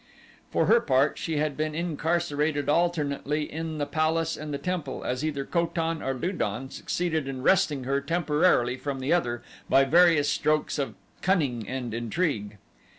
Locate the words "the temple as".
4.51-5.23